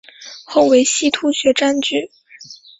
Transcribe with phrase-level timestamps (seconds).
[0.45, 2.09] 后为西突厥占据。